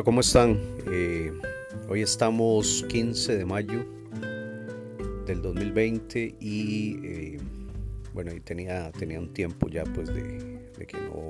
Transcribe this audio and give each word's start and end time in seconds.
Hola, 0.00 0.06
¿cómo 0.06 0.20
están? 0.22 0.58
Eh, 0.90 1.30
hoy 1.90 2.00
estamos 2.00 2.86
15 2.88 3.36
de 3.36 3.44
mayo 3.44 3.84
del 5.26 5.42
2020 5.42 6.36
y 6.40 6.98
eh, 7.04 7.38
bueno, 8.14 8.32
tenía, 8.42 8.90
tenía 8.92 9.20
un 9.20 9.30
tiempo 9.34 9.68
ya 9.68 9.84
pues 9.84 10.08
de, 10.08 10.86
que 10.86 10.96
no 10.96 11.28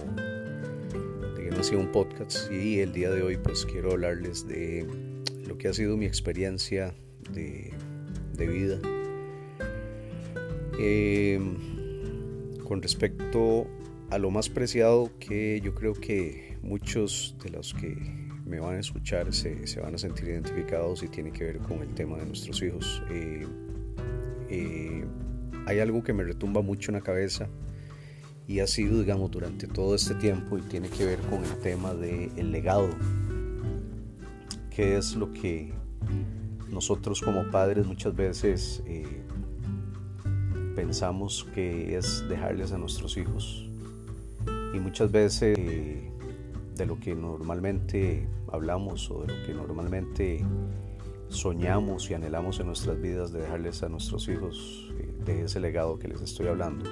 de 1.35 1.43
que 1.43 1.51
no 1.51 1.57
hacía 1.59 1.79
un 1.79 1.91
podcast 1.91 2.49
y 2.53 2.79
el 2.79 2.93
día 2.93 3.11
de 3.11 3.25
hoy 3.25 3.39
pues 3.39 3.67
quiero 3.67 3.91
hablarles 3.91 4.47
de 4.47 4.87
lo 5.49 5.59
que 5.59 5.67
ha 5.67 5.75
sido 5.75 5.97
mi 5.97 6.07
experiencia 6.07 6.95
de, 7.33 7.75
vida 8.39 8.79
eh, 10.79 11.41
con 12.69 12.81
respecto 12.81 13.67
a 14.11 14.19
lo 14.19 14.31
más 14.31 14.49
preciado 14.49 15.11
que 15.19 15.61
yo 15.61 15.75
creo 15.75 15.93
que 15.95 16.57
muchos 16.63 17.35
de 17.43 17.51
los 17.51 17.75
que 17.75 18.20
me 18.51 18.59
van 18.59 18.75
a 18.75 18.81
escuchar 18.81 19.33
se, 19.33 19.67
se 19.69 19.81
van 19.81 19.95
a 19.95 19.99
sentir 19.99 20.29
identificados 20.29 21.05
y 21.05 21.09
tiene 21.09 21.31
que 21.31 21.45
ver 21.45 21.59
con 21.59 21.81
el 21.83 21.95
tema 21.95 22.19
de 22.19 22.27
nuestros 22.27 22.61
hijos. 22.63 23.01
Eh, 23.09 23.47
eh, 24.51 25.05
hay 25.67 25.79
algo 25.79 26.03
que 26.03 26.13
me 26.13 26.25
retumba 26.25 26.61
mucho 26.61 26.91
en 26.91 26.97
la 26.97 27.01
cabeza 27.01 27.49
y 28.49 28.59
ha 28.59 28.67
sido, 28.67 28.99
digamos, 28.99 29.31
durante 29.31 29.69
todo 29.69 29.95
este 29.95 30.17
tiempo 30.17 30.59
y 30.59 30.63
tiene 30.63 30.89
que 30.89 31.05
ver 31.05 31.21
con 31.21 31.45
el 31.45 31.57
tema 31.59 31.95
del 31.95 32.51
legado. 32.51 32.91
¿Qué 34.69 34.97
es 34.97 35.15
lo 35.15 35.33
que 35.33 35.73
nosotros 36.69 37.21
como 37.21 37.49
padres 37.53 37.87
muchas 37.87 38.17
veces 38.17 38.83
eh, 38.87 39.23
pensamos 40.75 41.47
que 41.55 41.97
es 41.97 42.29
dejarles 42.29 42.73
a 42.73 42.79
nuestros 42.79 43.17
hijos? 43.17 43.69
Y 44.75 44.81
muchas 44.81 45.13
veces 45.13 45.57
de 46.81 46.87
lo 46.87 46.99
que 46.99 47.15
normalmente 47.15 48.27
hablamos 48.51 49.11
o 49.11 49.21
de 49.21 49.37
lo 49.37 49.47
que 49.47 49.53
normalmente 49.53 50.43
soñamos 51.29 52.11
y 52.11 52.15
anhelamos 52.15 52.59
en 52.59 52.69
nuestras 52.69 52.99
vidas 52.99 53.33
de 53.33 53.43
dejarles 53.43 53.83
a 53.83 53.91
nuestros 53.91 54.27
hijos 54.29 54.91
eh, 54.99 55.13
de 55.27 55.45
ese 55.45 55.61
legado 55.61 55.99
que 55.99 56.09
les 56.09 56.23
estoy 56.23 56.47
hablando 56.47 56.87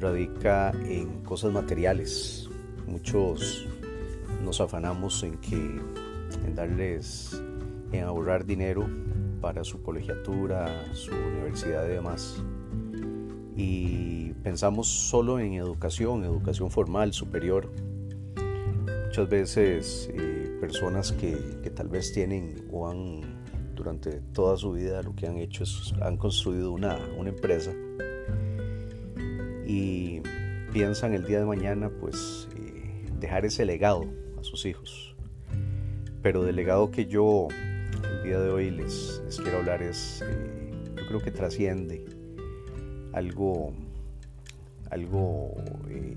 radica 0.00 0.72
en 0.84 1.22
cosas 1.22 1.52
materiales. 1.52 2.50
Muchos 2.88 3.68
nos 4.42 4.60
afanamos 4.60 5.22
en 5.22 5.38
que 5.38 5.54
en 5.54 6.54
darles 6.56 7.40
en 7.92 8.02
ahorrar 8.02 8.44
dinero 8.44 8.84
para 9.40 9.62
su 9.62 9.80
colegiatura, 9.80 10.92
su 10.92 11.12
universidad 11.14 11.86
y 11.86 11.92
demás. 11.92 12.42
Y 13.54 14.32
pensamos 14.42 14.88
solo 14.88 15.38
en 15.38 15.54
educación, 15.54 16.24
educación 16.24 16.68
formal, 16.72 17.12
superior, 17.12 17.70
muchas 19.06 19.28
veces 19.28 20.10
eh, 20.12 20.56
personas 20.60 21.12
que, 21.12 21.36
tal 21.74 21.88
vez 21.88 22.12
tienen 22.12 22.66
o 22.70 22.88
han 22.88 23.20
durante 23.74 24.20
toda 24.32 24.56
su 24.56 24.72
vida 24.72 25.02
lo 25.02 25.14
que 25.14 25.26
han 25.26 25.36
hecho 25.36 25.64
es 25.64 25.92
han 26.00 26.16
construido 26.16 26.72
una, 26.72 26.98
empresa 27.24 27.72
y 29.66 30.22
piensan 30.72 31.12
el 31.12 31.26
día 31.26 31.40
de 31.40 31.44
mañana 31.44 31.90
pues 32.00 32.48
eh, 32.56 33.06
dejar 33.18 33.44
ese 33.44 33.64
legado 33.64 34.06
a 34.38 34.44
sus 34.44 34.64
hijos. 34.64 35.14
Pero 36.22 36.42
del 36.42 36.56
legado 36.56 36.90
que 36.90 37.06
yo 37.06 37.48
el 37.50 38.22
día 38.24 38.40
de 38.40 38.50
hoy 38.50 38.70
les, 38.70 39.22
quiero 39.42 39.58
hablar 39.58 39.82
es 39.82 40.22
eh, 40.22 40.70
yo 40.96 41.06
creo 41.06 41.20
que 41.20 41.30
trasciende 41.30 42.04
algo 43.12 43.72
algo 44.90 45.54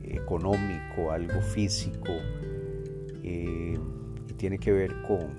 económico 0.03 1.11
algo 1.11 1.41
físico 1.41 2.13
eh, 3.31 3.78
y 4.28 4.34
tiene 4.34 4.57
que 4.57 4.72
ver 4.72 5.03
con, 5.03 5.35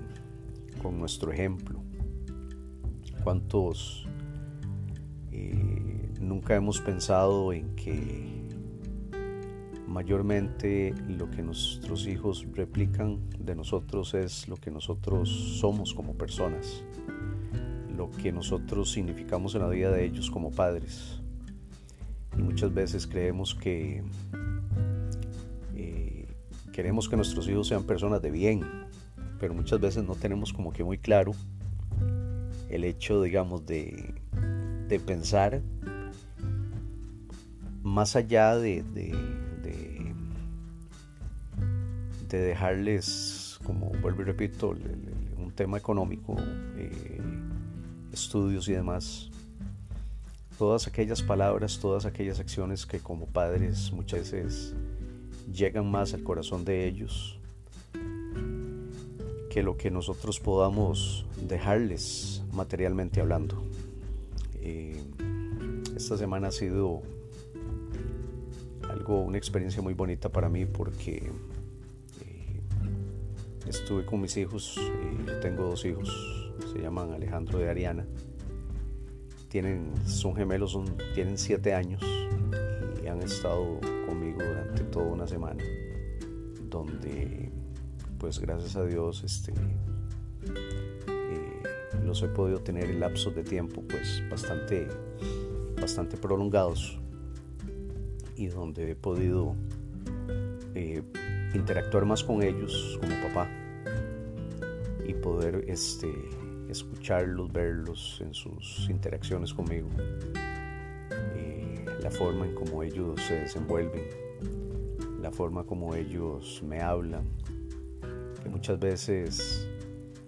con 0.81 0.97
nuestro 0.97 1.29
ejemplo. 1.33 1.83
¿Cuántos 3.21 4.07
eh, 5.29 6.09
nunca 6.21 6.55
hemos 6.55 6.79
pensado 6.79 7.51
en 7.51 7.75
que 7.75 8.47
mayormente 9.87 10.93
lo 11.09 11.29
que 11.29 11.43
nuestros 11.43 12.07
hijos 12.07 12.47
replican 12.53 13.19
de 13.37 13.55
nosotros 13.55 14.13
es 14.13 14.47
lo 14.47 14.55
que 14.55 14.71
nosotros 14.71 15.29
somos 15.59 15.93
como 15.93 16.13
personas, 16.13 16.85
lo 17.93 18.09
que 18.09 18.31
nosotros 18.31 18.89
significamos 18.89 19.53
en 19.55 19.63
la 19.63 19.67
vida 19.67 19.91
de 19.91 20.05
ellos 20.05 20.31
como 20.31 20.49
padres? 20.51 21.21
Y 22.37 22.41
muchas 22.41 22.73
veces 22.73 23.05
creemos 23.05 23.53
que 23.53 24.01
queremos 26.71 27.09
que 27.09 27.15
nuestros 27.15 27.47
hijos 27.47 27.67
sean 27.67 27.83
personas 27.83 28.21
de 28.21 28.31
bien, 28.31 28.61
pero 29.39 29.53
muchas 29.53 29.79
veces 29.79 30.03
no 30.03 30.15
tenemos 30.15 30.53
como 30.53 30.71
que 30.71 30.83
muy 30.83 30.97
claro 30.97 31.33
el 32.69 32.83
hecho, 32.85 33.21
digamos, 33.21 33.65
de, 33.65 34.13
pensar 35.05 35.61
más 37.81 38.15
allá 38.15 38.57
de, 38.57 38.83
de, 38.93 39.15
dejarles, 42.29 43.59
como 43.65 43.91
vuelvo 44.01 44.21
y 44.21 44.25
repito, 44.25 44.75
un 45.37 45.51
tema 45.51 45.77
económico, 45.77 46.37
eh, 46.77 47.19
estudios 48.13 48.69
y 48.69 48.73
demás, 48.73 49.29
todas 50.57 50.87
aquellas 50.87 51.21
palabras, 51.21 51.79
todas 51.79 52.05
aquellas 52.05 52.39
acciones 52.39 52.85
que 52.85 52.99
como 52.99 53.25
padres 53.25 53.91
muchas 53.91 54.31
veces 54.31 54.73
llegan 55.51 55.89
más 55.89 56.13
al 56.13 56.23
corazón 56.23 56.65
de 56.65 56.87
ellos 56.87 57.37
que 59.49 59.63
lo 59.63 59.75
que 59.75 59.91
nosotros 59.91 60.39
podamos 60.39 61.25
dejarles 61.47 62.41
materialmente 62.53 63.19
hablando. 63.19 63.61
Eh, 64.61 65.03
esta 65.95 66.17
semana 66.17 66.47
ha 66.47 66.51
sido 66.51 67.01
algo, 68.89 69.21
una 69.21 69.37
experiencia 69.37 69.81
muy 69.81 69.93
bonita 69.93 70.29
para 70.29 70.47
mí 70.47 70.65
porque 70.65 71.31
eh, 72.21 72.61
estuve 73.67 74.05
con 74.05 74.21
mis 74.21 74.37
hijos, 74.37 74.77
eh, 74.77 75.17
yo 75.27 75.39
tengo 75.41 75.63
dos 75.63 75.83
hijos, 75.83 76.53
se 76.71 76.79
llaman 76.79 77.11
Alejandro 77.11 77.59
y 77.59 77.65
Ariana, 77.65 78.05
tienen, 79.49 79.91
son 80.05 80.33
gemelos, 80.33 80.79
tienen 81.13 81.37
siete 81.37 81.73
años 81.73 82.01
y 83.03 83.07
han 83.07 83.21
estado 83.21 83.79
durante 84.37 84.83
toda 84.85 85.05
una 85.05 85.27
semana, 85.27 85.63
donde 86.69 87.51
pues 88.17 88.39
gracias 88.39 88.75
a 88.75 88.83
Dios 88.85 89.23
este, 89.23 89.51
eh, 91.11 91.61
los 92.03 92.21
he 92.21 92.27
podido 92.27 92.59
tener 92.59 92.85
en 92.85 92.99
lapsos 92.99 93.35
de 93.35 93.43
tiempo 93.43 93.83
pues 93.89 94.23
bastante, 94.29 94.87
bastante 95.79 96.17
prolongados 96.17 96.99
y 98.35 98.47
donde 98.47 98.91
he 98.91 98.95
podido 98.95 99.55
eh, 100.75 101.01
interactuar 101.53 102.05
más 102.05 102.23
con 102.23 102.43
ellos 102.43 102.99
como 103.01 103.15
papá 103.27 103.49
y 105.05 105.13
poder 105.15 105.65
este, 105.67 106.13
escucharlos, 106.69 107.51
verlos 107.51 108.21
en 108.21 108.33
sus 108.33 108.87
interacciones 108.89 109.53
conmigo, 109.53 109.89
forma 112.11 112.45
en 112.45 112.53
cómo 112.53 112.83
ellos 112.83 113.19
se 113.21 113.35
desenvuelven, 113.35 114.03
la 115.21 115.31
forma 115.31 115.63
como 115.63 115.95
ellos 115.95 116.61
me 116.63 116.81
hablan, 116.81 117.23
que 118.43 118.49
muchas 118.49 118.79
veces 118.79 119.67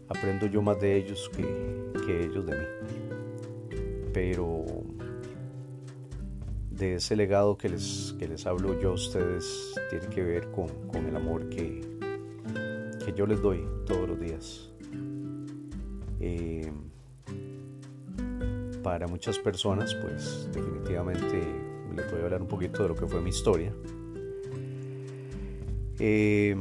aprendo 0.07 0.45
yo 0.47 0.61
más 0.61 0.79
de 0.79 0.95
ellos 0.97 1.29
que, 1.35 2.23
ellos 2.25 2.45
de 2.45 2.57
mí. 2.57 2.65
Pero 4.13 4.65
de 6.69 6.95
ese 6.95 7.15
legado 7.15 7.57
que 7.57 7.69
les, 7.69 8.15
les 8.19 8.45
hablo 8.45 8.79
yo 8.79 8.91
a 8.91 8.93
ustedes 8.93 9.73
tiene 9.89 10.07
que 10.07 10.23
ver 10.23 10.51
con, 10.51 10.69
el 11.05 11.15
amor 11.15 11.49
que, 11.49 11.81
que, 13.03 13.13
yo 13.13 13.25
les 13.25 13.41
doy 13.41 13.65
todos 13.85 14.09
los 14.09 14.19
días. 14.19 14.69
Eh, 16.19 16.71
para 18.83 19.07
muchas 19.07 19.39
personas, 19.39 19.95
pues 19.95 20.49
definitivamente 20.53 21.62
les 21.95 22.09
voy 22.11 22.21
a 22.21 22.23
hablar 22.23 22.41
un 22.41 22.47
poquito 22.47 22.83
de 22.83 22.89
lo 22.89 22.95
que 22.95 23.07
fue 23.07 23.21
mi 23.21 23.29
historia. 23.29 23.73
Eh, 25.99 26.55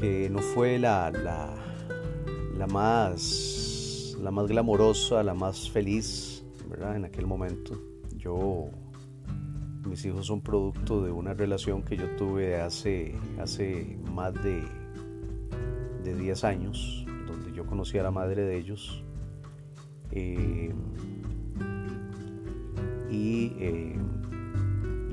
que 0.00 0.28
no 0.30 0.38
fue 0.40 0.78
la, 0.78 1.10
la, 1.10 2.66
más, 2.66 4.16
la 4.20 4.30
más 4.30 4.46
glamorosa, 4.46 5.22
la 5.22 5.34
más 5.34 5.70
feliz, 5.70 6.44
¿verdad? 6.68 6.96
En 6.96 7.04
aquel 7.04 7.26
momento. 7.26 7.78
Yo, 8.16 8.70
mis 9.86 10.04
hijos 10.04 10.26
son 10.26 10.40
producto 10.40 11.02
de 11.02 11.12
una 11.12 11.34
relación 11.34 11.82
que 11.82 11.96
yo 11.96 12.16
tuve 12.16 12.60
hace, 12.60 13.14
hace 13.38 13.98
más 14.12 14.34
de, 14.42 14.62
de 16.02 16.14
10 16.14 16.44
años, 16.44 17.06
donde 17.26 17.52
yo 17.52 17.66
conocí 17.66 17.98
a 17.98 18.02
la 18.02 18.10
madre 18.10 18.42
de 18.42 18.56
ellos. 18.56 19.04
Eh, 20.10 20.72
y 23.14 23.52
eh, 23.58 23.96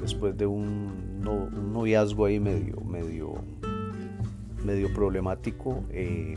después 0.02 0.36
de 0.38 0.48
un, 0.48 1.22
un, 1.26 1.74
noviazgo 1.74 2.26
ahí 2.26 2.40
medio, 2.40 2.82
medio, 2.82 3.34
medio 4.66 4.92
problemático. 4.94 5.84
Eh, 5.92 6.36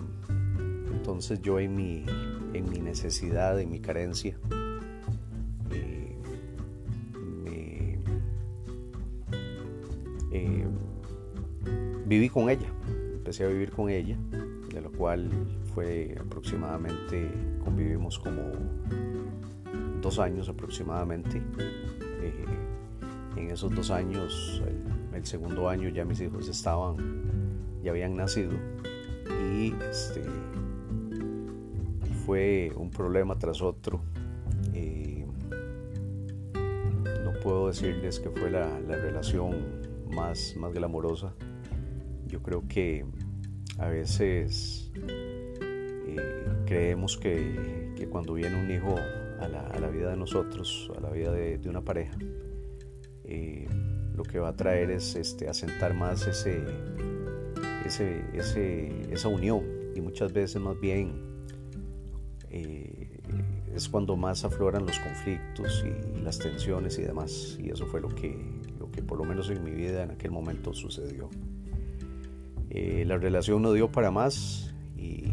entonces 0.93 1.41
yo 1.41 1.59
en 1.59 1.75
mi, 1.75 2.05
en 2.53 2.71
mi 2.71 2.79
necesidad, 2.81 3.59
en 3.59 3.71
mi 3.71 3.81
carencia, 3.81 4.37
eh, 10.33 10.67
viví 12.07 12.29
con 12.29 12.51
ella, 12.51 12.69
empecé 13.15 13.45
a 13.45 13.49
vivir 13.49 13.71
con 13.71 13.89
ella, 13.89 14.19
de 14.73 14.81
lo 14.83 14.93
cual 14.93 15.31
fue 15.75 16.15
aproximadamente, 16.21 17.31
convivimos 17.65 18.19
como 18.19 18.53
dos 20.05 20.19
años 20.19 20.51
aproximadamente. 20.51 21.43
en 23.37 23.51
esos 23.51 23.75
dos 23.75 23.91
años, 23.91 24.63
el, 25.15 25.25
segundo 25.25 25.69
año 25.69 25.89
ya 25.89 26.05
mis 26.05 26.21
hijos 26.21 26.47
estaban, 26.49 26.97
ya 27.83 27.91
habían 27.91 28.15
nacido 28.15 28.53
y 29.51 29.75
este, 29.91 30.23
fue 32.27 32.71
un 32.77 32.91
problema 32.91 33.39
tras 33.39 33.63
otro. 33.63 34.03
Eh, 34.75 35.27
no 37.25 37.33
puedo 37.43 37.69
decirles 37.69 38.21
que 38.21 38.29
fue 38.29 38.51
la, 38.51 38.69
relación 38.81 39.57
más, 40.15 40.55
más 40.57 40.75
glamorosa. 40.75 41.35
Yo 42.27 42.43
creo 42.43 42.63
que 42.69 43.07
a 43.79 43.89
veces 43.89 44.91
eh, 46.07 46.45
creemos 46.67 47.17
que, 47.17 48.07
cuando 48.11 48.35
viene 48.35 48.61
un 48.63 48.71
hijo 48.71 48.97
a 49.41 49.49
la, 49.49 49.89
vida 49.89 50.11
de 50.11 50.17
nosotros, 50.17 50.91
a 50.97 51.01
la 51.01 51.11
vida 51.11 51.33
de, 51.33 51.69
una 51.69 51.83
pareja, 51.83 52.17
lo 54.17 54.23
que 54.23 54.39
va 54.39 54.51
a 54.51 54.57
traer 54.57 54.91
es 54.91 55.17
este, 55.17 55.49
asentar 55.49 55.95
más 55.95 56.27
ese, 56.27 56.63
ese, 57.85 59.13
esa 59.13 59.29
unión 59.29 59.65
y 59.95 60.01
muchas 60.01 60.33
veces 60.33 60.61
más 60.61 60.79
bien 60.81 61.35
eh, 62.51 63.21
es 63.75 63.89
cuando 63.89 64.17
más 64.17 64.45
afloran 64.45 64.87
los 64.87 64.99
conflictos 65.01 65.85
y 65.85 66.23
las 66.23 66.39
tensiones 66.39 66.99
y 66.99 67.03
demás. 67.03 67.59
Y 67.61 67.71
eso 67.71 67.87
fue 67.87 68.01
lo 68.01 68.09
que, 68.09 68.39
lo 68.79 68.91
que 68.91 69.03
por 69.03 69.19
lo 69.19 69.25
menos 69.25 69.51
en 69.51 69.65
mi 69.65 69.73
vida 69.73 70.05
en 70.05 70.13
aquel 70.13 70.31
momento 70.31 70.73
sucedió. 70.73 71.29
Eh, 72.71 73.05
la 73.07 73.19
relación 73.19 73.63
no 73.63 73.73
dio 73.73 73.91
para 73.91 74.11
más 74.11 74.73
y 74.97 75.25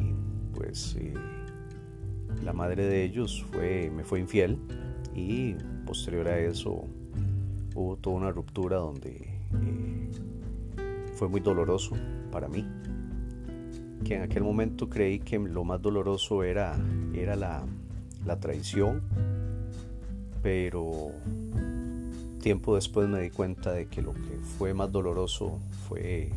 pues 0.56 0.95
eh, 1.00 1.13
la 2.44 2.54
madre 2.54 2.86
de 2.86 3.04
ellos 3.04 3.46
fue, 3.52 3.90
me 3.90 4.04
fue 4.04 4.20
infiel 4.20 4.58
y 5.16 5.56
posterior 5.86 6.28
a 6.28 6.40
eso 6.40 6.86
hubo 7.76 7.98
toda 7.98 8.16
una 8.16 8.32
ruptura 8.32 8.78
donde 8.78 9.30
fue 11.16 11.28
muy 11.28 11.42
doloroso 11.42 11.96
para 12.32 12.48
mí 12.48 12.66
que 14.04 14.16
en 14.16 14.24
aquel 14.24 14.44
momento 14.44 14.90
creí 14.90 15.20
que 15.20 15.40
lo 15.40 15.64
más 15.64 15.82
doloroso 15.82 16.44
era, 16.44 16.76
era 17.14 17.36
la, 17.36 17.66
traición, 18.40 19.02
pero 20.42 21.12
tiempo 22.42 22.76
después 22.76 23.08
me 23.08 23.20
di 23.22 23.30
cuenta 23.30 23.72
de 23.72 23.88
que 23.88 24.02
lo 24.02 24.14
que 24.14 24.40
fue 24.58 24.74
más 24.74 24.92
doloroso 24.92 25.60
fue 25.88 26.30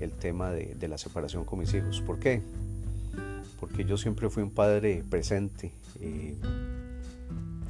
el 0.00 0.12
tema 0.12 0.50
de, 0.50 0.88
la 0.88 0.98
separación 0.98 1.44
con 1.44 1.60
mis 1.60 1.72
hijos. 1.74 2.02
¿Por 2.02 2.18
qué? 2.18 2.42
Porque 3.62 3.84
yo 3.84 3.96
siempre 3.96 4.28
fui 4.28 4.42
un 4.42 4.50
padre 4.50 5.04
presente. 5.08 5.70
Eh, 6.00 6.34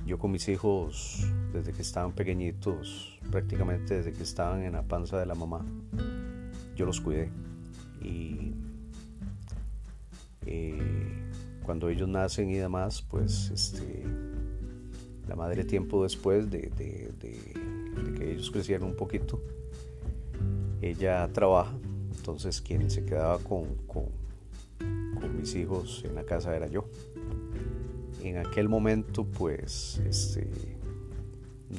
yo 0.06 0.18
con 0.18 0.30
mis 0.30 0.48
hijos, 0.48 1.30
desde 1.52 1.74
que 1.74 1.82
estaban 1.82 2.12
pequeñitos, 2.12 3.18
prácticamente 3.30 3.96
desde 3.96 4.14
que 4.14 4.22
estaban 4.22 4.62
en 4.62 4.72
la 4.72 4.84
panza 4.84 5.20
de 5.20 5.26
la 5.26 5.34
mamá, 5.34 5.66
yo 6.74 6.86
los 6.86 6.98
cuidé. 6.98 7.28
Y 8.00 8.54
eh, 10.46 10.78
cuando 11.62 11.90
ellos 11.90 12.08
nacen 12.08 12.48
y 12.48 12.54
demás, 12.54 13.02
pues 13.02 13.50
este, 13.50 14.02
la 15.28 15.36
madre 15.36 15.62
tiempo 15.62 16.04
después 16.04 16.50
de, 16.50 16.70
que 17.20 18.32
ellos 18.32 18.50
crecieron 18.50 18.88
un 18.88 18.96
poquito, 18.96 19.42
ella 20.80 21.28
trabaja, 21.34 21.74
entonces 22.16 22.62
quien 22.62 22.90
se 22.90 23.04
quedaba 23.04 23.36
con, 23.40 23.66
con, 23.86 24.21
mis 25.42 25.56
hijos 25.56 26.04
en 26.04 26.14
la 26.14 26.22
casa 26.22 26.54
era 26.54 26.68
yo. 26.68 26.84
En 28.22 28.38
aquel 28.38 28.68
momento 28.68 29.24
pues 29.24 30.00
este, 30.06 30.48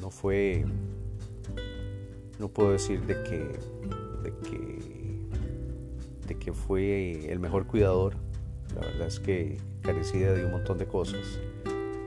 no 0.02 0.10
fue, 0.10 0.66
no 2.38 2.48
puedo 2.48 2.72
decir 2.72 3.00
de 3.06 3.14
que, 3.22 3.38
de 4.22 4.34
que, 4.46 5.26
de 6.26 6.34
que 6.38 6.52
fue 6.52 7.32
el 7.32 7.40
mejor 7.40 7.66
cuidador, 7.66 8.16
la 8.74 8.82
verdad 8.82 9.06
es 9.06 9.18
que 9.18 9.56
carecía 9.80 10.34
de 10.34 10.44
un 10.44 10.52
montón 10.52 10.76
de 10.76 10.86
cosas, 10.86 11.40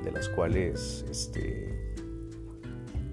de 0.04 0.12
las 0.12 0.30
cuales 0.30 1.06
este, 1.10 1.96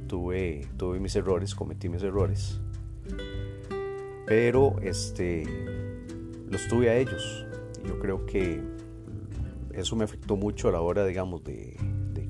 tuve, 0.06 0.69
tuve 0.76 1.00
mis 1.00 1.17
errores, 1.17 1.55
cometí 1.55 1.88
mis 1.88 2.02
errores, 2.02 2.61
pero 4.26 4.76
este, 4.82 5.44
los 6.46 6.69
tuve 6.69 6.91
a 6.91 6.96
ellos. 6.99 7.44
Yo 7.87 7.99
creo 7.99 8.27
que 8.27 8.63
eso 9.73 9.97
me 9.97 10.05
afectó 10.05 10.37
mucho 10.37 10.69
a 10.69 10.73
la 10.73 10.81
hora, 10.81 11.05
digamos, 11.05 11.43
de, 11.45 11.77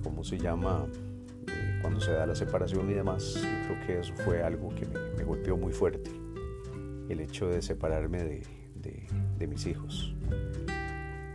cómo 0.02 0.22
se 0.22 0.38
llama, 0.38 0.86
cuando 1.80 2.00
se 2.00 2.12
da 2.12 2.26
la 2.26 2.34
separación 2.34 2.90
y 2.90 2.94
demás. 2.94 3.34
Yo 3.36 3.68
creo 3.68 3.86
que 3.86 3.98
eso 4.00 4.14
fue 4.24 4.42
algo 4.42 4.68
que 4.74 4.86
me, 4.86 5.24
golpeó 5.24 5.56
muy 5.56 5.72
fuerte, 5.72 6.10
el 7.08 7.20
hecho 7.20 7.48
de 7.48 7.62
separarme 7.62 8.22
de, 8.22 8.42
de 9.38 9.46
mis 9.46 9.66
hijos 9.66 10.14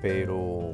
pero 0.01 0.72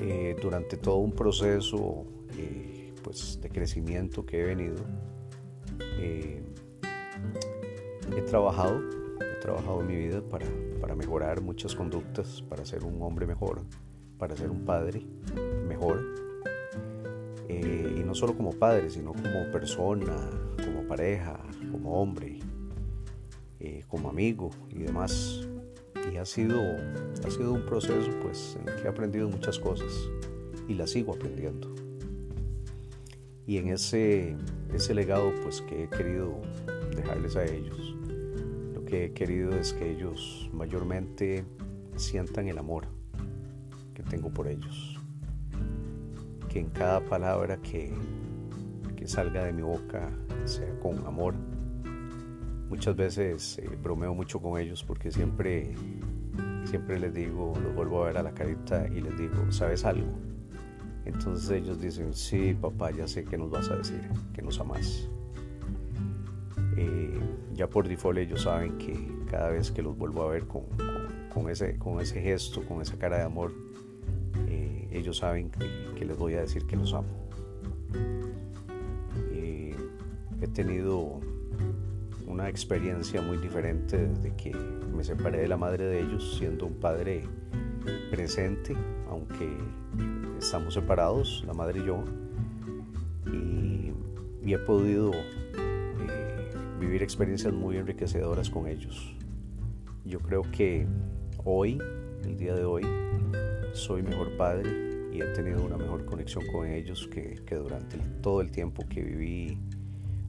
eh, 0.00 0.36
durante 0.40 0.76
todo 0.76 0.96
un 0.96 1.12
proceso 1.12 2.04
eh, 2.38 2.92
pues, 3.02 3.40
de 3.40 3.48
crecimiento 3.48 4.24
que 4.24 4.40
he 4.40 4.44
venido, 4.44 4.76
eh, 5.98 6.42
he 8.16 8.22
trabajado, 8.22 8.80
trabajado 9.42 9.80
en 9.80 9.86
mi 9.88 9.96
vida 9.96 10.22
para, 10.22 10.46
para 10.80 10.94
mejorar 10.94 11.40
muchas 11.40 11.74
conductas, 11.74 12.42
para 12.48 12.64
ser 12.64 12.84
un 12.84 13.02
hombre 13.02 13.26
mejor, 13.26 13.60
para 14.18 14.36
ser 14.36 14.50
un 14.50 14.64
padre 14.64 15.04
mejor. 15.68 16.00
y 17.48 18.02
no 18.04 18.14
solo 18.14 18.34
como 18.34 18.52
padre, 18.52 18.88
sino 18.88 19.12
como 19.12 19.50
persona, 19.52 20.16
como 20.64 20.86
pareja, 20.86 21.38
como 21.70 22.00
hombre, 22.00 22.38
como 23.88 24.08
amigo 24.08 24.50
y 24.70 24.84
demás 24.84 25.46
y 26.10 26.16
ha 26.16 26.24
sido, 26.24 26.60
ha 27.24 27.30
sido 27.30 27.52
un 27.52 27.64
proceso 27.64 28.10
pues, 28.22 28.56
en 28.60 28.68
el 28.68 28.76
que 28.76 28.82
he 28.82 28.88
aprendido 28.88 29.28
muchas 29.28 29.58
cosas 29.58 29.92
y 30.68 30.74
las 30.74 30.90
sigo 30.90 31.14
aprendiendo. 31.14 31.72
Y 33.46 33.58
en 33.58 33.68
ese, 33.68 34.36
ese 34.72 34.94
legado 34.94 35.32
pues, 35.42 35.60
que 35.62 35.84
he 35.84 35.88
querido 35.88 36.40
dejarles 36.94 37.36
a 37.36 37.44
ellos, 37.44 37.96
lo 38.06 38.11
que 38.92 39.06
he 39.06 39.12
querido 39.14 39.58
es 39.58 39.72
que 39.72 39.90
ellos 39.90 40.50
mayormente 40.52 41.46
sientan 41.96 42.48
el 42.48 42.58
amor 42.58 42.88
que 43.94 44.02
tengo 44.02 44.28
por 44.28 44.48
ellos. 44.48 45.00
Que 46.50 46.60
en 46.60 46.68
cada 46.68 47.00
palabra 47.00 47.56
que, 47.56 47.90
que 48.94 49.08
salga 49.08 49.44
de 49.44 49.54
mi 49.54 49.62
boca 49.62 50.10
sea 50.44 50.78
con 50.80 51.06
amor 51.06 51.34
muchas 52.68 52.94
veces 52.94 53.58
eh, 53.60 53.78
bromeo 53.82 54.14
mucho 54.14 54.42
con 54.42 54.60
ellos 54.60 54.84
porque 54.84 55.10
siempre, 55.10 55.74
siempre 56.66 57.00
les 57.00 57.14
digo, 57.14 57.54
los 57.62 57.74
vuelvo 57.74 58.02
a 58.02 58.08
ver 58.08 58.18
a 58.18 58.22
la 58.22 58.34
carita 58.34 58.86
y 58.88 59.00
les 59.00 59.16
digo, 59.16 59.50
¿sabes 59.50 59.86
algo? 59.86 60.12
Entonces 61.06 61.50
ellos 61.50 61.80
dicen, 61.80 62.12
sí, 62.12 62.52
papá, 62.52 62.90
ya 62.90 63.08
sé 63.08 63.24
que 63.24 63.38
nos 63.38 63.50
vas 63.50 63.70
a 63.70 63.76
decir, 63.76 64.02
que 64.34 64.42
nos 64.42 64.60
amas. 64.60 65.08
Eh, 66.82 67.20
ya 67.54 67.68
por 67.68 67.86
default 67.86 68.18
ellos 68.18 68.42
saben 68.42 68.76
que 68.78 68.96
cada 69.30 69.50
vez 69.50 69.70
que 69.70 69.82
los 69.82 69.96
vuelvo 69.96 70.22
a 70.22 70.28
ver 70.28 70.46
con, 70.46 70.62
con, 71.32 71.48
ese, 71.48 71.78
con 71.78 72.00
ese 72.00 72.20
gesto, 72.20 72.62
con 72.64 72.82
esa 72.82 72.98
cara 72.98 73.18
de 73.18 73.24
amor, 73.24 73.52
eh, 74.48 74.88
ellos 74.90 75.18
saben 75.18 75.50
que, 75.50 76.04
les 76.04 76.18
voy 76.18 76.34
a 76.34 76.40
decir 76.40 76.66
que 76.66 76.76
los 76.76 76.92
amo. 76.94 77.22
he 80.40 80.48
tenido 80.48 81.20
una 82.26 82.48
experiencia 82.48 83.22
muy 83.22 83.36
diferente 83.36 84.08
desde 84.08 84.34
que 84.34 84.52
me 84.52 85.04
separé 85.04 85.38
de 85.42 85.46
la 85.46 85.56
madre 85.56 85.84
de 85.84 86.00
ellos, 86.00 86.36
siendo 86.36 86.66
un 86.66 86.74
padre 86.74 87.22
presente, 88.10 88.74
aunque 89.08 89.56
estamos 90.40 90.74
separados, 90.74 91.44
la 91.46 91.54
madre 91.54 91.78
y 91.78 91.84
yo, 91.84 92.02
y, 93.26 94.52
he 94.52 94.58
podido 94.58 95.12
eh, 95.14 95.41
vivir 96.82 97.02
experiencias 97.02 97.52
muy 97.54 97.76
enriquecedoras 97.76 98.50
con 98.50 98.66
ellos. 98.66 99.14
Yo 100.04 100.18
creo 100.18 100.42
que 100.50 100.86
hoy, 101.44 101.78
el 102.24 102.36
día 102.36 102.54
de 102.54 102.64
hoy, 102.64 102.82
soy 103.72 104.02
mejor 104.02 104.36
padre 104.36 105.08
y 105.12 105.22
he 105.22 105.26
tenido 105.26 105.64
una 105.64 105.76
mejor 105.76 106.04
conexión 106.04 106.44
con 106.52 106.66
ellos 106.66 107.08
que, 107.08 107.40
durante 107.54 107.98
todo 108.20 108.40
el 108.40 108.50
tiempo 108.50 108.84
que 108.88 109.02
viví 109.02 109.58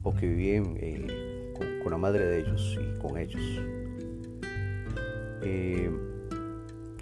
o 0.02 0.14
que 0.14 0.28
viví 0.28 0.50
en, 0.50 0.76
eh, 0.78 1.54
con, 1.82 1.90
la 1.90 1.98
madre 1.98 2.24
de 2.24 2.40
ellos 2.40 2.78
y 2.80 2.98
con 2.98 3.18
ellos. 3.18 3.42
Eh, 5.42 5.90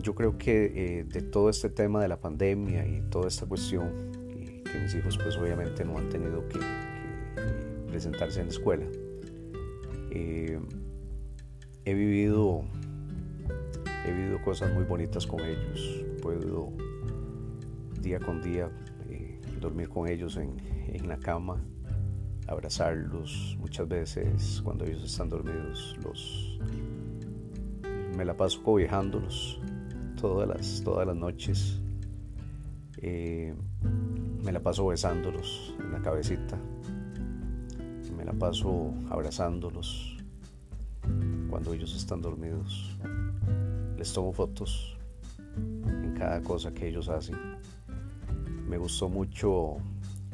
yo 0.03 0.15
creo 0.15 0.39
que 0.39 0.65
eh, 0.75 1.05
de 1.05 1.23
todo 1.23 1.51
este 1.51 1.69
tema 1.69 2.01
de 2.01 2.09
la 2.09 2.21
pandemia 2.21 2.87
y 2.87 3.03
toda 3.11 3.29
esta 3.29 3.47
cuestión, 3.47 3.91
que 4.65 4.79
mis 4.81 4.95
hijos 4.95 5.19
pues 5.19 5.37
obviamente 5.37 5.85
no 5.85 5.99
han 5.99 6.09
tenido 6.09 6.49
que, 6.49 6.59
presentarse 7.89 8.41
en 8.41 8.47
la 8.47 8.53
escuela, 8.53 8.87
he 10.13 11.95
vivido 11.95 12.65
he 14.07 14.13
vivido 14.13 14.43
cosas 14.43 14.73
muy 14.75 14.85
bonitas 14.85 15.27
con 15.27 15.41
ellos, 15.41 16.05
puedo 16.21 16.73
día 18.01 18.19
con 18.19 18.43
día 18.43 18.71
dormir 19.61 19.89
con 19.89 20.09
ellos 20.09 20.37
en, 20.37 20.57
en 20.89 21.09
la 21.09 21.19
cama, 21.19 21.63
abrazarlos. 22.49 23.57
Muchas 23.61 23.89
veces 23.89 24.61
cuando 24.65 24.85
ellos 24.85 25.05
están 25.05 25.29
dormidos 25.29 25.97
los 26.03 26.59
me 28.17 28.25
la 28.25 28.37
paso 28.37 28.63
cobijándolos 28.63 29.61
todas 30.21 30.49
las, 30.49 30.83
todas 30.85 31.07
las 31.07 31.17
noches. 31.17 31.81
Eh, 32.99 33.55
me 34.45 34.53
la 34.53 34.61
paso 34.61 34.87
besándolos 34.87 35.75
en 35.81 35.93
la 35.93 36.01
cabecita. 36.01 36.59
Me 38.23 38.27
la 38.27 38.35
paso 38.35 38.95
abrazándolos 39.11 40.17
cuando 41.51 41.75
ellos 41.75 41.93
están 41.97 42.23
dormidos. 42.23 42.97
Les 43.99 44.13
tomo 44.13 44.33
fotos 44.33 44.97
en 45.57 46.15
cada 46.17 46.41
cosa 46.41 46.73
que 46.73 46.87
ellos 46.87 47.09
hacen. 47.09 47.35
Me 48.69 48.79
gustó 48.79 49.09
mucho 49.09 49.79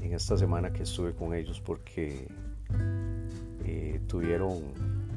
en 0.02 0.12
esta 0.12 0.36
semana 0.36 0.70
que 0.70 0.82
estuve 0.82 1.14
con 1.14 1.32
ellos 1.32 1.62
porque 1.62 2.28
eh, 3.64 4.02
tuvieron 4.06 4.58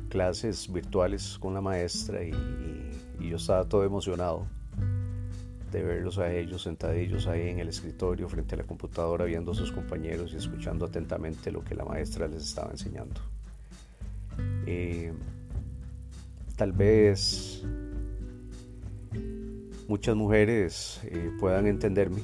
clases 0.07 0.71
virtuales 0.71 1.37
con 1.39 1.53
la 1.53 1.59
maestra 1.59 2.23
y, 2.23 2.31
yo 3.19 3.35
estaba 3.35 3.65
todo 3.65 3.83
emocionado 3.83 4.47
de 5.71 5.83
verlos 5.83 6.17
a 6.17 6.33
ellos 6.33 6.63
sentadillos 6.63 7.27
ahí 7.27 7.49
en 7.49 7.59
el 7.59 7.69
escritorio 7.69 8.27
frente 8.27 8.55
a 8.55 8.59
la 8.59 8.63
computadora 8.63 9.25
viendo 9.25 9.51
a 9.51 9.55
sus 9.55 9.71
compañeros 9.71 10.33
y 10.33 10.37
escuchando 10.37 10.85
atentamente 10.85 11.51
lo 11.51 11.63
que 11.63 11.75
la 11.75 11.85
maestra 11.85 12.27
les 12.27 12.43
estaba 12.43 12.71
enseñando. 12.71 13.21
Eh, 14.65 15.13
tal 16.55 16.71
vez 16.73 17.63
muchas 19.87 20.15
mujeres 20.15 21.01
eh, 21.05 21.31
puedan 21.39 21.67
entenderme 21.67 22.21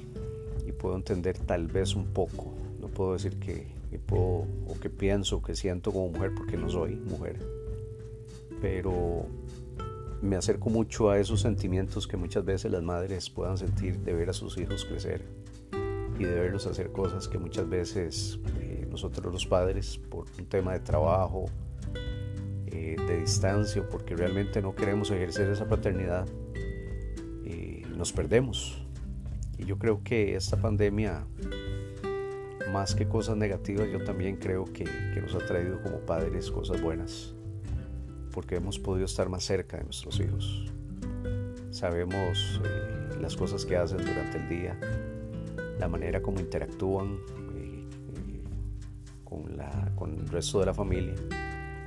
puedo 0.77 0.95
entender 0.95 1.37
tal 1.37 1.67
vez 1.67 1.95
un 1.95 2.05
poco. 2.07 2.53
No 2.79 2.87
puedo 2.87 3.13
decir 3.13 3.37
que, 3.39 3.67
puedo 4.05 4.45
o 4.67 4.79
que 4.79 4.89
pienso, 4.89 5.41
que 5.41 5.55
siento 5.55 5.91
como 5.91 6.09
mujer 6.09 6.31
porque 6.35 6.57
no 6.57 6.69
soy 6.69 6.95
mujer. 6.95 7.37
Pero 8.61 9.25
me 10.21 10.35
acerco 10.35 10.69
mucho 10.69 11.09
a 11.09 11.19
esos 11.19 11.41
sentimientos 11.41 12.07
que 12.07 12.17
muchas 12.17 12.43
veces 12.43 12.71
las 12.71 12.83
madres 12.83 13.29
puedan 13.29 13.57
sentir 13.57 13.99
de 13.99 14.13
ver 14.13 14.29
a 14.29 14.33
sus 14.33 14.57
hijos 14.57 14.85
crecer 14.85 15.25
y 16.19 16.23
de 16.23 16.33
verlos 16.39 16.65
hacer 16.65 16.91
cosas 16.91 17.27
que 17.27 17.37
muchas 17.37 17.69
veces 17.69 18.39
eh, 18.59 18.87
nosotros 18.89 19.31
los 19.31 19.45
padres, 19.45 19.97
por 19.97 20.25
un 20.39 20.45
tema 20.47 20.73
de 20.73 20.79
trabajo, 20.79 21.45
eh, 22.67 22.95
de 23.07 23.19
distancia, 23.19 23.87
porque 23.87 24.15
realmente 24.15 24.61
no 24.61 24.75
queremos 24.75 25.11
ejercer 25.11 25.49
esa 25.49 25.67
paternidad, 25.67 26.27
eh, 27.45 27.83
nos 27.95 28.11
perdemos. 28.11 28.83
Y 29.57 29.65
yo 29.65 29.77
creo 29.77 30.03
que 30.03 30.35
esta 30.35 30.57
pandemia, 30.57 31.25
más 32.71 32.95
que 32.95 33.07
cosas 33.07 33.37
negativas, 33.37 33.87
yo 33.91 34.03
también 34.03 34.37
creo 34.37 34.65
que, 34.65 34.85
nos 35.21 35.35
ha 35.35 35.39
traído 35.39 35.81
como 35.81 35.99
padres 35.99 36.51
cosas 36.51 36.81
buenas, 36.81 37.33
porque 38.37 38.57
hemos 38.57 38.77
podido 38.77 39.05
estar 39.05 39.29
más 39.29 39.43
cerca 39.43 39.77
de 39.77 39.85
nuestros 39.85 40.19
hijos. 40.19 40.71
Sabemos 41.71 42.61
eh, 42.63 43.17
las 43.19 43.35
cosas 43.35 43.65
que 43.65 43.75
hacen 43.75 43.97
durante 43.97 44.37
el 44.37 44.47
día, 44.47 44.79
la 45.79 45.87
manera 45.87 46.21
como 46.21 46.39
interactúan 46.39 47.17
eh, 47.55 47.83
eh, 47.89 48.43
con, 49.23 49.57
la, 49.57 49.91
con 49.95 50.19
el 50.19 50.27
resto 50.27 50.59
de 50.59 50.67
la 50.67 50.75
familia, 50.75 51.15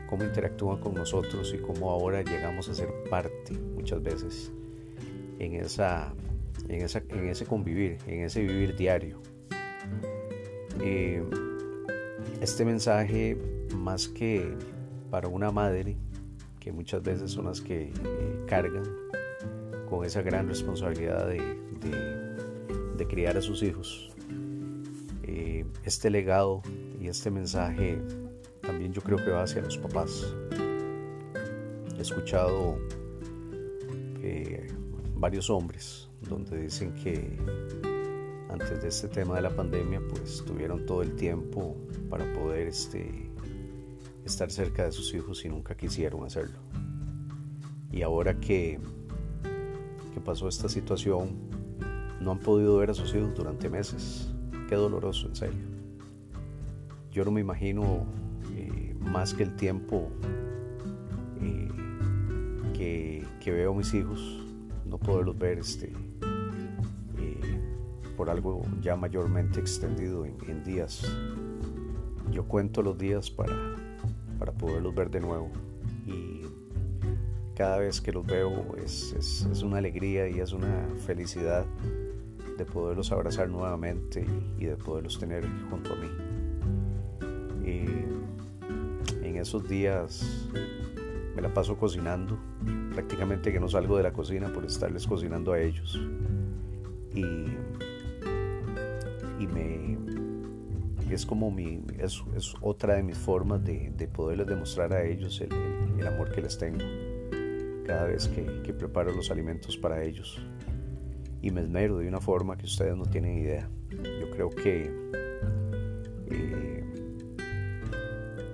cómo 0.09 0.25
interactúan 0.25 0.81
con 0.81 0.93
nosotros 0.93 1.55
y 1.55 1.59
cómo 1.59 1.89
ahora 1.89 2.21
llegamos 2.23 2.69
a 2.69 2.75
ser 2.75 2.89
parte 3.09 3.53
muchas 3.53 4.03
veces 4.03 4.51
en 5.39 5.55
esa 5.55 6.13
en, 6.69 7.29
ese 7.29 7.47
convivir, 7.47 7.99
en 8.09 8.25
ese 8.25 8.43
vivir 8.43 8.75
diario. 8.75 9.21
Eh, 10.83 11.23
este 12.41 12.65
mensaje, 12.65 13.39
más 13.77 14.09
que 14.09 14.53
para 15.13 15.29
una 15.29 15.53
madre, 15.53 15.97
que 16.61 16.71
muchas 16.73 17.03
veces 17.03 17.33
son 17.33 17.47
las 17.47 17.61
que 17.61 17.85
eh, 17.85 18.45
cargan 18.47 18.85
con 19.89 20.05
esa 20.05 20.23
gran 20.23 20.47
responsabilidad 20.49 21.27
de, 21.27 21.59
criar 23.09 23.37
a 23.37 23.43
sus 23.43 23.63
hijos, 23.65 24.11
eh, 25.25 25.65
este 25.85 26.11
legado 26.11 26.63
y 27.01 27.09
este 27.09 27.31
mensaje 27.31 27.99
también 28.61 28.93
yo 28.93 29.01
creo 29.01 29.17
que 29.17 29.31
va 29.31 29.43
hacia 29.43 29.63
los 29.63 29.77
papás. 29.79 30.33
He 31.99 32.03
escuchado 32.03 32.79
varios 35.21 35.51
hombres 35.51 36.09
donde 36.29 36.63
dicen 36.63 36.95
que 36.95 37.37
antes 38.49 38.83
de 38.83 38.89
este 38.89 39.09
tema 39.09 39.37
de 39.37 39.43
la 39.43 39.51
pandemia 39.51 40.01
pues 40.09 40.43
tuvieron 40.47 40.87
todo 40.87 41.03
el 41.03 41.15
tiempo 41.15 41.77
para 42.09 42.31
poder 42.33 42.69
este, 42.69 43.30
estar 44.25 44.51
cerca 44.51 44.85
de 44.85 44.93
sus 44.93 45.13
hijos 45.15 45.45
y 45.45 45.49
nunca 45.49 45.77
quisieron 45.77 46.25
hacerlo. 46.25 46.59
Y 47.91 48.03
ahora 48.03 48.39
que, 48.39 48.79
que 50.15 50.21
pasó 50.21 50.49
esta 50.49 50.69
situación, 50.69 51.51
no 52.21 52.33
han 52.33 52.39
podido 52.39 52.77
ver 52.79 52.91
a 52.91 52.95
sus 52.95 53.15
hijos 53.15 53.35
durante 53.35 53.69
meses. 53.69 54.31
Qué 54.69 54.77
doloroso, 54.77 55.29
en 55.29 55.37
serio. 55.37 55.65
Yo 57.11 57.25
no 57.25 57.33
me 57.33 57.41
imagino 57.41 58.07
eh, 58.55 58.95
más 59.01 59.35
que 59.35 59.43
el 59.43 59.57
tiempo 59.57 60.09
eh, 61.41 61.69
que, 62.75 63.27
que, 63.41 63.51
veo 63.51 63.73
a 63.73 63.75
mis 63.75 63.93
hijos, 63.95 64.21
no 64.87 64.99
poderlos 64.99 65.37
ver 65.37 65.59
este, 65.59 65.93
por 68.21 68.29
algo 68.29 68.61
ya 68.83 68.97
mayormente 68.97 69.61
extendido 69.61 70.27
en, 70.27 70.63
días. 70.63 71.11
Yo 72.31 72.45
cuento 72.45 72.83
los 72.83 72.99
días 72.99 73.31
para, 73.31 73.57
para 74.41 74.53
poderlos 74.53 74.95
ver 74.95 75.11
de 75.11 75.21
nuevo 75.21 75.51
y 76.07 76.41
cada 77.55 77.77
vez 77.79 78.01
que 78.01 78.11
los 78.11 78.27
veo 78.27 78.75
es, 78.83 79.13
es, 79.13 79.63
una 79.63 79.77
alegría 79.79 80.29
y 80.31 80.41
es 80.41 80.53
una 80.53 80.89
felicidad 81.07 81.67
de 82.57 82.65
poderlos 82.65 83.13
abrazar 83.13 83.51
nuevamente 83.51 84.27
y, 84.59 84.65
de 84.65 84.77
poderlos 84.77 85.19
tener 85.19 85.47
junto 85.69 85.93
a 85.93 85.97
mí. 85.97 86.09
Y 87.71 89.27
en 89.27 89.37
esos 89.37 89.69
días 89.69 90.49
me 91.37 91.43
la 91.43 91.53
paso 91.53 91.77
cocinando, 91.77 92.39
prácticamente 92.95 93.53
que 93.53 93.61
no 93.61 93.69
salgo 93.69 93.99
de 93.99 94.05
la 94.05 94.13
cocina 94.15 94.51
por 94.51 94.65
estarles 94.65 95.07
cocinando 95.07 95.53
a 95.53 95.61
ellos. 95.61 96.01
Y 97.15 97.45
y 99.41 99.47
me 99.47 99.99
es 101.15 101.27
como 101.27 101.51
mi 101.51 101.83
es, 101.99 102.23
es 102.37 102.55
otra 102.61 102.95
de 102.95 103.03
mis 103.03 103.19
formas 103.19 103.65
de, 103.65 103.93
de, 103.97 104.09
poderles 104.09 104.47
demostrar 104.47 104.93
a 104.93 105.05
ellos 105.05 105.41
el, 105.41 105.53
el, 105.99 106.07
amor 106.07 106.31
que 106.31 106.43
les 106.43 106.59
tengo 106.59 106.85
cada 107.87 108.05
vez 108.05 108.29
que, 108.29 108.63
que, 108.63 108.73
preparo 108.73 109.13
los 109.13 109.31
alimentos 109.31 109.77
para 109.77 110.03
ellos. 110.03 110.39
Y 111.43 111.51
me 111.51 111.63
esmero 111.63 111.99
de 111.99 112.09
una 112.09 112.21
forma 112.21 112.57
que 112.57 112.67
ustedes 112.67 112.97
no 112.97 113.05
tienen 113.07 113.39
idea. 113.39 113.69
Yo 113.91 114.31
creo 114.31 114.51
que 114.51 114.93
eh, 116.31 116.85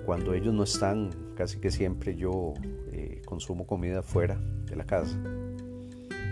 cuando 0.05 0.33
ellos 0.33 0.53
no 0.53 0.63
están 0.63 1.11
casi 1.35 1.59
que 1.59 1.69
siempre 1.69 2.15
yo 2.15 2.53
eh, 2.91 3.21
consumo 3.25 3.67
comida 3.67 4.01
fuera 4.01 4.39
de 4.65 4.75
la 4.75 4.85
casa. 4.85 5.17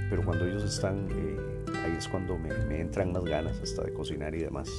Pero 0.09 0.23
cuando 0.23 0.45
ellos 0.45 0.63
están 0.63 1.07
eh, 1.11 1.37
ahí 1.83 1.95
es 1.97 2.07
cuando 2.07 2.37
me, 2.37 2.79
entran 2.79 3.11
más 3.11 3.23
ganas 3.23 3.59
hasta 3.61 3.83
de 3.83 3.93
cocinar 3.93 4.33
y 4.33 4.39
demás. 4.39 4.69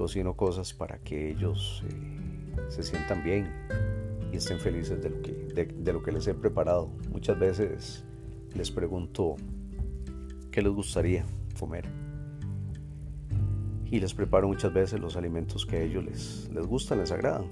Cocino 0.00 0.32
cosas 0.32 0.72
para 0.72 0.96
que 0.96 1.30
ellos 1.30 1.84
eh, 1.86 2.70
se 2.70 2.82
sientan 2.82 3.22
bien 3.22 3.52
y 4.32 4.36
estén 4.38 4.58
felices 4.58 5.02
de 5.02 5.10
lo, 5.10 5.20
que, 5.20 5.32
de, 5.34 5.92
lo 5.92 6.02
que 6.02 6.10
les 6.10 6.26
he 6.26 6.32
preparado. 6.32 6.88
Muchas 7.12 7.38
veces 7.38 8.02
les 8.54 8.70
pregunto 8.70 9.36
qué 10.50 10.62
les 10.62 10.72
gustaría 10.72 11.26
comer. 11.58 11.84
Y 13.90 14.00
les 14.00 14.14
preparo 14.14 14.48
muchas 14.48 14.72
veces 14.72 14.98
los 14.98 15.16
alimentos 15.16 15.66
que 15.66 15.76
a 15.76 15.82
ellos 15.82 16.02
les, 16.50 16.66
gustan, 16.66 17.00
les 17.00 17.12
agradan. 17.12 17.44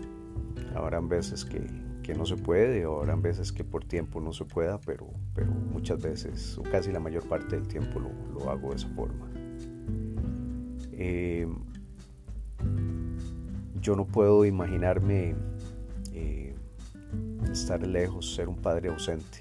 Habrán 0.74 1.06
veces 1.06 1.44
que, 1.44 1.66
que 2.02 2.14
no 2.14 2.24
se 2.24 2.36
puede 2.36 2.86
o 2.86 3.00
habrán 3.00 3.20
veces 3.20 3.52
que 3.52 3.62
por 3.62 3.84
tiempo 3.84 4.22
no 4.22 4.32
se 4.32 4.46
pueda, 4.46 4.80
pero, 4.80 5.06
pero 5.34 5.52
muchas 5.52 6.00
veces 6.00 6.56
o 6.56 6.62
casi 6.62 6.92
la 6.92 7.00
mayor 7.00 7.28
parte 7.28 7.56
del 7.56 7.68
tiempo 7.68 8.00
lo, 8.00 8.50
hago 8.50 8.70
de 8.70 8.76
esa 8.76 8.88
forma. 8.88 9.28
Eh, 10.92 11.46
yo 13.88 13.96
no 13.96 14.04
puedo 14.04 14.44
imaginarme 14.44 15.34
eh, 16.12 16.54
estar 17.50 17.86
lejos, 17.86 18.34
ser 18.34 18.46
un 18.46 18.56
padre 18.56 18.90
ausente. 18.90 19.40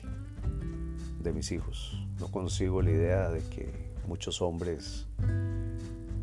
de 1.21 1.33
mis 1.33 1.51
hijos. 1.51 2.01
No 2.17 2.31
consigo 2.31 2.81
la 2.81 2.91
idea 2.91 3.29
de 3.29 3.41
que 3.49 3.69
muchos 4.07 4.41
hombres 4.41 5.05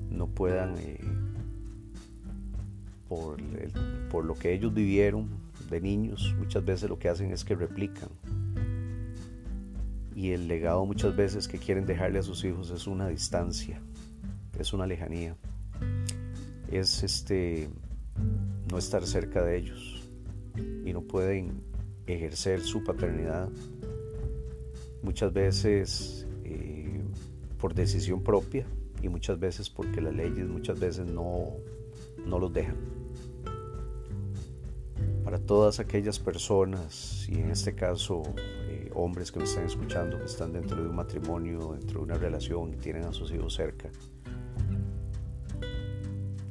no 0.09 0.27
puedan, 0.27 0.79
eh, 0.79 1.05
por, 3.11 3.37
por 4.09 4.25
lo 4.25 4.35
que 4.37 4.55
ellos 4.55 4.73
vivieron 4.73 5.29
de 5.69 5.83
niños, 5.83 6.35
muchas 6.39 6.65
veces 6.65 6.89
lo 6.89 6.99
que 6.99 7.11
hacen 7.11 7.31
es 7.31 7.45
que 7.45 7.55
replican. 7.55 8.09
Y 10.17 10.31
el 10.31 10.49
legado 10.49 10.87
muchas 10.87 11.15
veces 11.15 11.47
que 11.47 11.59
quieren 11.59 11.85
dejarle 11.85 12.21
a 12.21 12.23
sus 12.23 12.43
hijos 12.47 12.71
es 12.71 12.87
una 12.87 13.07
distancia, 13.09 13.83
es 14.59 14.73
una 14.73 14.87
lejanía, 14.87 15.37
es 16.71 17.03
este 17.03 17.69
no 18.71 18.79
estar 18.79 19.07
cerca 19.07 19.43
de 19.43 19.59
ellos 19.59 20.03
y 20.85 20.93
no 20.93 21.03
pueden 21.03 21.63
ejercer 22.07 22.61
su 22.61 22.85
paternidad 22.85 23.49
muchas 25.03 25.33
veces 25.33 26.27
eh, 26.45 27.03
por 27.59 27.75
decisión 27.75 28.23
propia 28.23 28.67
y 29.03 29.09
muchas 29.09 29.39
veces 29.39 29.69
porque 29.69 30.01
las 30.01 30.15
leyes 30.15 30.49
muchas 30.49 30.81
veces 30.81 31.07
no, 31.07 31.53
no 32.27 32.39
los 32.39 32.53
dejan. 32.53 32.77
Para 35.23 35.39
todas 35.39 35.81
aquellas 35.81 36.19
personas, 36.19 37.27
y 37.29 37.39
en 37.39 37.51
este 37.51 37.75
caso 37.75 38.23
eh, 38.69 38.91
hombres 38.95 39.33
que 39.33 39.41
me 39.41 39.45
están 39.45 39.65
escuchando, 39.65 40.19
que 40.19 40.27
están 40.27 40.53
dentro 40.53 40.83
de 40.83 40.89
un 40.89 40.97
matrimonio, 40.97 41.73
dentro 41.79 42.01
de 42.01 42.05
una 42.05 42.15
relación 42.15 42.73
y 42.73 42.77
tienen 42.77 43.05
a 43.05 43.13
sus 43.13 43.31
hijos 43.33 43.55
cerca, 43.55 43.91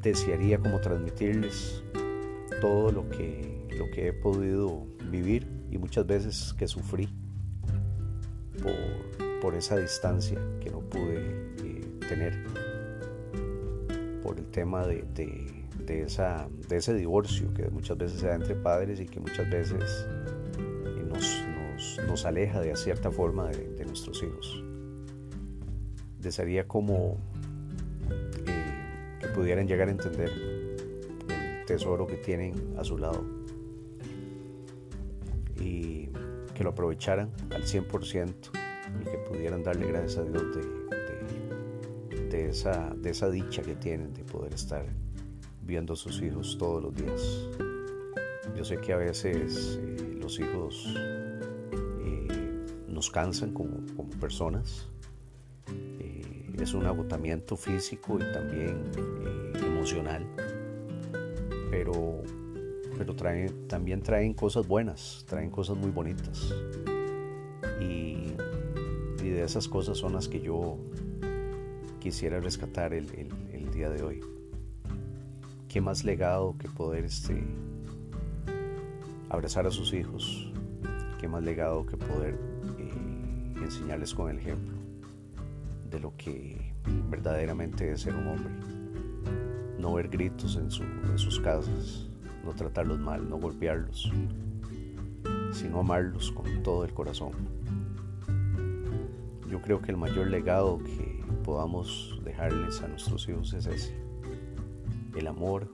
desearía 0.04 0.60
como 0.60 0.80
transmitirles 0.80 1.84
todo 2.62 2.92
lo 2.92 3.10
que, 3.10 3.66
lo 3.78 3.90
que 3.92 4.10
he 4.10 4.14
podido 4.14 4.86
vivir 5.10 5.48
y 5.72 5.78
muchas 5.78 6.06
veces 6.06 6.54
que 6.58 6.68
sufrí 6.68 7.10
por, 9.42 9.56
esa 9.56 9.78
distancia 9.78 10.40
que 10.62 10.70
no 10.70 10.80
pude 10.80 11.18
eh, 11.64 11.86
tener, 12.08 12.44
por 14.24 14.38
el 14.40 14.46
tema 14.46 14.86
de, 14.88 15.06
esa, 15.88 16.48
de 16.70 16.78
ese 16.78 16.94
divorcio 16.94 17.54
que 17.54 17.70
muchas 17.70 17.98
veces 17.98 18.22
se 18.22 18.28
da 18.28 18.36
entre 18.36 18.56
padres 18.56 19.00
y 19.00 19.06
que 19.06 19.20
muchas 19.20 19.50
veces 19.50 20.08
eh, 20.86 21.06
nos, 22.08 22.26
aleja 22.26 22.62
de 22.62 22.76
cierta 22.76 23.12
forma 23.12 23.50
de, 23.50 23.86
nuestros 23.86 24.24
hijos. 24.24 24.64
Desearía 26.20 26.68
como 26.68 27.18
pudieran 29.34 29.68
llegar 29.68 29.88
a 29.88 29.92
entender 29.92 30.30
el 30.30 31.66
tesoro 31.66 32.06
que 32.08 32.18
tienen 32.18 32.76
a 32.78 32.84
su 32.84 32.98
lado 32.98 33.24
y 35.60 36.10
que 36.54 36.64
lo 36.64 36.70
aprovecharan 36.70 37.32
al 37.52 37.64
100% 37.64 38.34
y 39.02 39.04
que 39.06 39.18
pudieran 39.30 39.64
darle 39.64 39.88
gracias 39.88 40.18
a 40.18 40.24
Dios 40.24 40.44
de, 40.56 42.28
de, 42.30 42.50
esa, 42.50 42.94
de 42.96 43.10
esa 43.10 43.30
dicha 43.30 43.62
que 43.62 43.76
tienen 43.76 44.14
de 44.14 44.24
poder 44.24 44.54
estar 44.54 44.86
viendo 45.62 45.94
a 45.94 45.96
sus 45.96 46.22
hijos 46.22 46.58
todos 46.58 46.84
los 46.84 46.94
días. 46.96 47.50
Yo 48.56 48.64
sé 48.64 48.78
que 48.78 48.94
a 48.94 48.98
veces 48.98 49.80
eh, 49.82 50.18
los 50.20 50.40
hijos 50.40 50.94
eh, 52.02 52.28
nos 52.88 53.10
cansan 53.10 53.54
como, 53.54 53.78
como 53.96 54.10
personas. 54.12 54.88
Eh, 56.64 56.66
es 56.66 56.74
un 56.74 56.86
agotamiento 56.86 57.58
físico 57.58 58.18
y 58.20 58.34
también 58.34 58.84
emocional. 59.56 60.26
Pero 61.70 62.22
pero 62.98 63.16
también 63.16 64.02
traen 64.02 64.34
cosas 64.34 64.68
buenas, 64.68 65.26
traen 65.28 65.50
cosas 65.50 65.76
muy 65.76 65.92
bonitas. 65.92 66.54
Y, 67.82 68.34
de 69.18 69.44
esas 69.44 69.68
cosas 69.68 69.98
son 69.98 70.14
las 70.14 70.28
que 70.28 70.42
yo 70.42 70.78
quisiera 72.00 72.40
rescatar 72.40 72.94
el, 72.94 73.08
día 73.74 73.90
de 73.90 74.04
hoy. 74.04 74.22
¿Qué 75.68 75.82
más 75.82 76.04
legado 76.04 76.56
que 76.60 76.70
poder 76.70 77.06
este, 77.06 77.44
abrazar 79.30 79.66
a 79.66 79.72
sus 79.72 79.92
hijos? 79.94 80.52
¿Qué 81.20 81.28
más 81.28 81.42
legado 81.42 81.86
que 81.88 81.98
poder 81.98 82.38
eh, 82.78 83.64
enseñarles 83.64 84.14
con 84.14 84.30
el 84.30 84.38
ejemplo 84.38 84.83
de 85.94 86.00
lo 86.00 86.16
que 86.18 86.74
verdaderamente 87.10 87.92
es 87.92 88.02
ser 88.02 88.16
un 88.16 88.28
hombre? 88.28 88.52
No 89.80 89.94
ver 89.94 90.10
gritos 90.10 90.58
en 90.58 90.72
sus 90.72 91.40
casas, 91.40 92.10
no 92.44 92.54
tratarlos 92.54 93.00
mal, 93.00 93.30
no 93.30 93.38
golpearlos, 93.38 94.12
sino 95.52 95.80
amarlos 95.80 96.32
con 96.32 96.64
todo 96.64 96.84
el 96.84 96.94
corazón. 96.94 97.32
Yo 99.50 99.62
creo 99.62 99.82
que 99.82 99.92
el 99.92 99.98
mayor 99.98 100.28
legado 100.28 100.80
que 100.80 101.24
podamos 101.44 102.20
dejarles 102.24 102.82
a 102.82 102.88
nuestros 102.88 103.30
hijos 103.30 103.54
es 103.54 103.68
ese, 103.68 103.96
el 105.16 105.28
amor, 105.28 105.68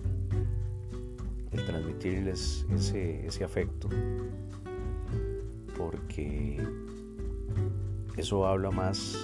el 1.52 1.66
transmitirles 1.66 2.66
ese, 2.72 3.26
ese 3.26 3.44
afecto, 3.46 3.88
porque 5.78 6.62
eso 8.18 8.46
habla 8.46 8.70
más 8.70 9.18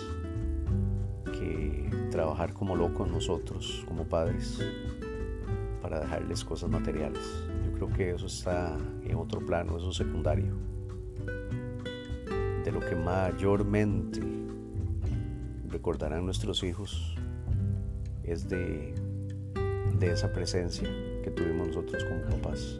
que 1.45 1.89
trabajar 2.11 2.53
como 2.53 2.75
locos 2.75 3.09
nosotros, 3.09 3.83
como 3.87 4.05
padres, 4.05 4.59
para 5.81 5.99
dejarles 5.99 6.43
cosas 6.43 6.69
materiales. 6.69 7.21
Yo 7.65 7.73
creo 7.73 7.89
que 7.89 8.11
eso 8.11 8.25
está 8.25 8.77
en 9.03 9.15
otro 9.15 9.45
plano, 9.45 9.77
eso 9.77 9.89
es 9.89 9.97
secundario. 9.97 10.53
De 12.63 12.71
lo 12.71 12.79
que 12.79 12.95
mayormente 12.95 14.21
recordarán 15.67 16.25
nuestros 16.25 16.63
hijos 16.63 17.15
es 18.23 18.49
de, 18.49 18.95
de 19.99 20.11
esa 20.11 20.33
presencia 20.33 20.89
que 21.23 21.29
tuvimos 21.29 21.67
nosotros 21.67 22.03
como 22.05 22.37
papás, 22.37 22.79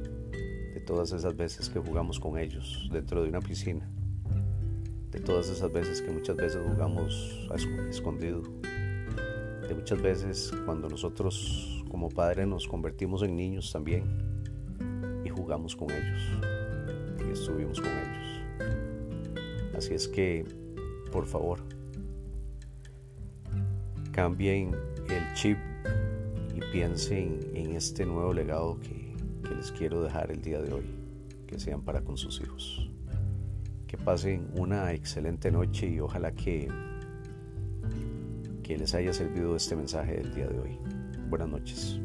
de 0.74 0.82
todas 0.86 1.12
esas 1.12 1.36
veces 1.36 1.70
que 1.70 1.80
jugamos 1.80 2.20
con 2.20 2.40
ellos 2.40 2.90
dentro 2.92 3.22
de 3.22 3.30
una 3.30 3.42
piscina, 3.42 3.88
todas 5.26 5.50
esas 5.50 5.72
veces 5.72 6.02
que 6.02 6.12
muchas 6.12 6.36
veces 6.36 6.62
jugamos 6.64 7.50
escondido, 7.90 8.44
de 9.68 9.74
muchas 9.74 10.02
veces 10.02 10.52
cuando 10.66 10.88
nosotros 10.88 11.84
como 11.90 12.10
padres 12.10 12.48
nos 12.48 12.68
convertimos 12.68 13.24
en 13.24 13.36
niños 13.36 13.72
también 13.74 14.04
y 15.26 15.30
jugamos 15.30 15.76
con 15.76 15.90
ellos 15.90 16.22
y 17.28 17.32
estuvimos 17.32 17.82
con 17.82 17.90
ellos. 17.90 18.76
Así 19.76 19.96
es 19.96 20.08
que, 20.08 20.46
por 21.12 21.26
favor, 21.26 21.60
cambien 24.12 24.76
el 25.10 25.34
chip 25.34 25.58
y 26.54 26.60
piensen 26.72 27.40
en 27.56 27.76
este 27.76 28.06
nuevo 28.06 28.32
legado 28.32 28.80
que, 28.80 29.16
que 29.48 29.56
les 29.56 29.72
quiero 29.72 30.04
dejar 30.04 30.32
el 30.32 30.42
día 30.42 30.62
de 30.62 30.72
hoy, 30.72 30.86
que 31.48 31.60
sean 31.60 31.82
para 31.82 32.02
con 32.02 32.16
sus 32.16 32.40
hijos. 32.42 32.95
Pasen 34.04 34.50
una 34.56 34.92
excelente 34.94 35.52
noche 35.52 35.88
y 35.88 36.00
ojalá 36.00 36.32
que, 36.32 36.68
que 38.64 38.78
les 38.78 38.94
haya 38.94 39.14
servido 39.14 39.56
este 39.56 39.76
mensaje 39.76 40.16
del 40.16 40.34
día 40.34 40.48
de 40.48 40.60
hoy. 40.60 40.80
Buenas 41.30 41.50
noches. 41.50 42.00